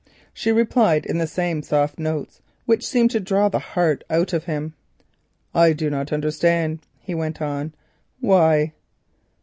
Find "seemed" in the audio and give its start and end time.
2.83-3.11